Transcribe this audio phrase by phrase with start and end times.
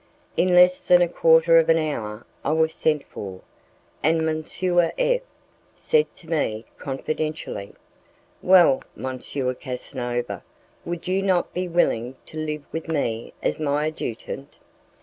[0.35, 3.41] In less than a quarter of an hour I was sent for,
[4.01, 4.43] and M.
[4.79, 5.21] F
[5.75, 7.73] said to me, confidentially,
[8.41, 9.19] "Well, M.
[9.19, 10.43] Casanova,
[10.85, 14.57] would you not be willing to live with me as my adjutant?"